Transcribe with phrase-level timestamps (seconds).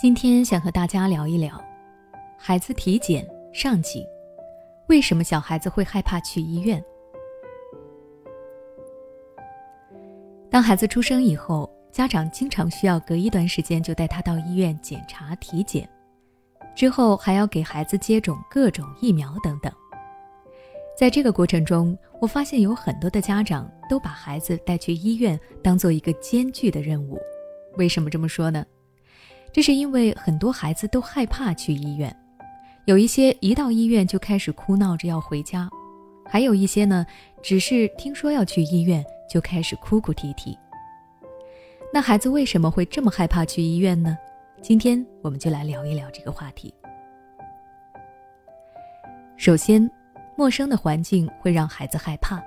[0.00, 1.60] 今天想和大家聊一聊
[2.38, 4.06] 孩子体检上集，
[4.88, 6.80] 为什么小孩子会害怕去医院？
[10.48, 15.88] 当孩子出生以后，家长经常需要隔一段时间就带他到医院检查体检，
[16.76, 19.72] 之后还要给孩子接种各种疫苗等等。
[20.98, 27.16] 在这个过程中，我发现有很多的家长都把孩子带去医院当做一个艰巨的任务。
[27.76, 28.66] 为什么这么说呢？
[29.52, 32.12] 这是因为很多孩子都害怕去医院，
[32.86, 35.70] 有一些一到医院就开始哭闹着要回家，
[36.26, 37.06] 还有一些呢，
[37.40, 40.58] 只是听说要去医院就开始哭哭啼啼。
[41.94, 44.18] 那孩子为什么会这么害怕去医院呢？
[44.60, 46.74] 今天我们就来聊一聊这个话题。
[49.36, 49.88] 首先，
[50.38, 52.40] 陌生的环境会让孩子害怕。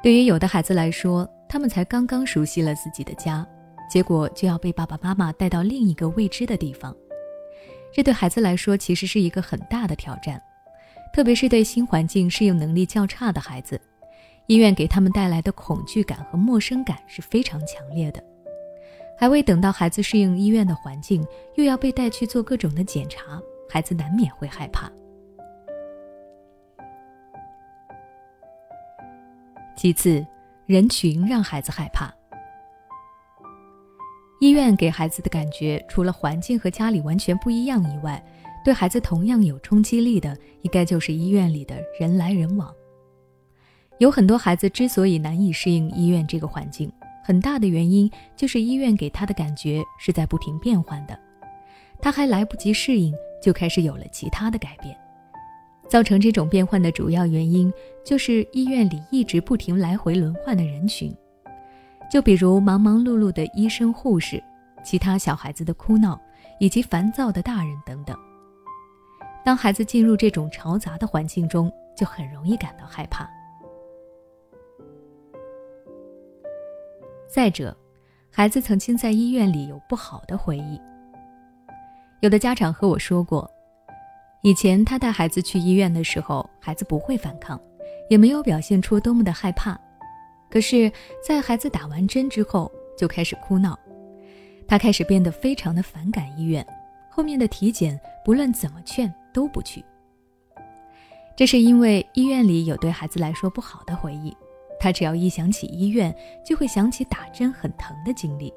[0.00, 3.44] 对于有的孩子来说，他们才刚刚熟悉了自己的家。
[3.90, 6.94] 结果就要被爸爸妈妈带到另一个未知的地方，
[7.92, 10.40] 这对孩子来说其实是一个很大的挑战，
[11.12, 13.80] 特别是对新环境适应能力较差的孩子，
[14.46, 18.22] 医院给他们带来的恐惧感和陌生感是非常强烈的。
[19.18, 24.90] 还未等到孩子适应医院的环境，又要被带去做各种的检查，孩子难免会害怕。
[29.76, 30.26] 其次，
[30.64, 32.10] 人群让孩子害怕。
[34.40, 38.22] 医院给孩子的感觉，除了环境和家里完全不一样以外，
[38.64, 42.74] 对孩子同样有冲击力的，应该就是医院里的人来人往。
[43.98, 46.90] 有很多孩子之所以难以适应医院这个环境，
[47.22, 51.18] 很大的原因就是医院给他的感觉是在不停变换的，
[52.00, 54.96] 他还来不及适应，就开始有了其他的改变。
[55.88, 57.72] 造成这种变换的主要原因，
[58.04, 61.14] 就是医院里一直不停来回轮换的人群。
[62.10, 64.42] 就比如忙忙碌碌的医生、护士，
[64.84, 66.20] 其他小孩子的哭闹，
[66.60, 68.16] 以及烦躁的大人等等。
[69.44, 73.28] 当孩子进入这种嘈杂的环境中，就很容易感到害怕。
[77.28, 77.76] 再者，
[78.30, 80.80] 孩子曾经在医院里有不好的回忆。
[82.20, 83.50] 有的家长和我说过，
[84.42, 87.60] 以前他带孩子去医院的时候，孩子不会反抗，
[88.08, 89.78] 也没有表现出多么的害怕。
[90.48, 90.90] 可是，
[91.26, 93.76] 在孩子打完针之后，就开始哭闹，
[94.68, 96.64] 他开始变得非常的反感医院，
[97.10, 99.84] 后面的体检不论怎么劝都不去。
[101.36, 104.34] 这是因为医院里有对孩子来说不好的回忆，
[104.78, 106.14] 他只要一想起医院，
[106.44, 108.54] 就会想起打针很疼的经历，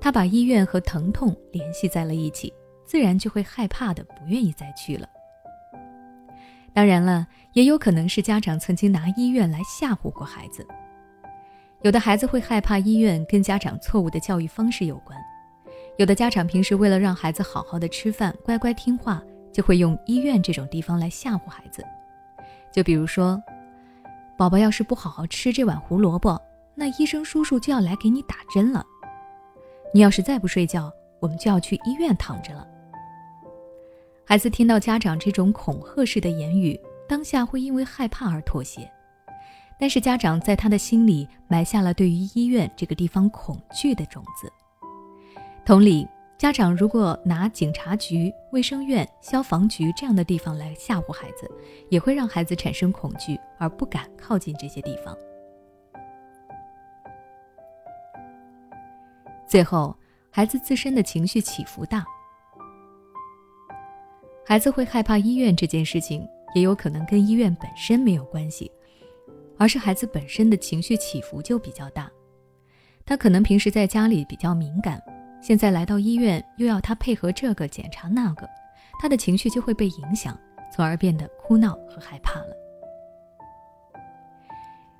[0.00, 2.52] 他把医院和疼痛联系在了一起，
[2.84, 5.08] 自然就会害怕的不愿意再去了。
[6.72, 10.66] 当然了，也有可能是家长曾经拿医院来吓唬过孩子。
[11.82, 15.18] 有的孩子会害怕医院，跟家长错误的教育方式有关。
[15.98, 21.84] 有的家长平时为了让孩子好好的吃饭、乖乖听话，就会用医院这种地方来吓唬孩子。
[22.72, 23.40] 就比如说，
[24.36, 26.40] 宝宝要是不好好吃这碗胡萝卜，
[26.74, 28.84] 那医生叔叔就要来给你打针了。
[29.92, 32.66] 你要是再不睡觉，我们就要去医院躺着了。
[34.26, 38.90] 孩子听到家长这种恐吓式的言语，当下会因为害怕而妥协。
[39.78, 44.50] 但是家长在他的心里埋下了对于医院这个地方恐惧的种子。
[45.62, 46.08] 同理，
[46.38, 51.50] 家长如果拿警察局、卫生院、消防局这样的地方来吓唬孩子，
[51.90, 55.14] 也会让孩子产生恐惧而不敢靠近这些地方。
[59.46, 59.94] 最后，
[60.30, 62.04] 孩子自身的情绪起伏大，
[64.46, 68.70] 孩子会害怕医院这件事情，也有可能跟医院本身没有关系。
[69.56, 72.10] 而是孩子本身的情绪起伏就比较大，
[73.06, 75.00] 他可能平时在家里比较敏感，
[75.40, 78.48] 现在来到医院又要他配合这个检查那个，
[79.00, 80.36] 他的情绪就会被影响，
[80.74, 82.48] 从而变得哭闹和害怕了。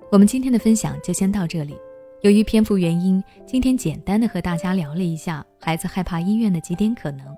[0.09, 1.77] 我们今天的分享就先到这里，
[2.21, 7.35] 由于篇幅原因，今天简单的和大家聊了一下孩子害怕医院的几点可能。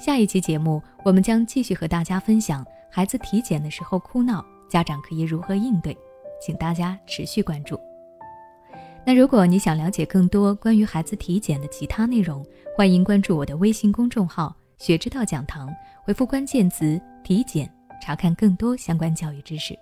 [0.00, 5.94] 下一期节目我们将继续和大家分享孩子体检的时候哭闹，家长可以如何应对。
[6.40, 7.78] 请大家持续关注。
[9.04, 12.42] 那如果你想了解更多关于孩子体检的其他内容，
[12.74, 15.68] 欢迎关注我的微信公众号“学之道讲堂”，
[16.02, 17.70] 回复关键词“体检”，
[18.00, 19.78] 查看更多相关教育知识。